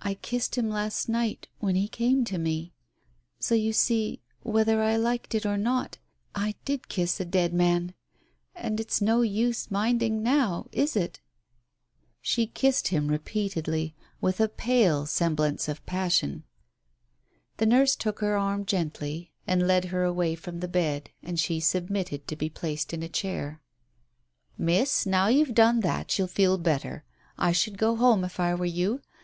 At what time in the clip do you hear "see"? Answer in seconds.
3.72-4.20